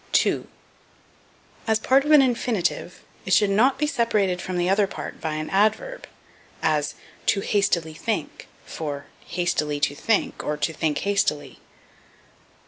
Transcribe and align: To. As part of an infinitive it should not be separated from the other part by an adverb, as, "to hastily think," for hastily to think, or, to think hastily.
To. 0.13 0.47
As 1.67 1.77
part 1.77 2.03
of 2.05 2.09
an 2.09 2.23
infinitive 2.23 3.03
it 3.23 3.33
should 3.33 3.51
not 3.51 3.77
be 3.77 3.85
separated 3.85 4.41
from 4.41 4.57
the 4.57 4.67
other 4.67 4.87
part 4.87 5.21
by 5.21 5.35
an 5.35 5.47
adverb, 5.51 6.07
as, 6.63 6.95
"to 7.27 7.41
hastily 7.41 7.93
think," 7.93 8.47
for 8.65 9.05
hastily 9.27 9.79
to 9.81 9.93
think, 9.93 10.43
or, 10.43 10.57
to 10.57 10.73
think 10.73 10.97
hastily. 11.05 11.59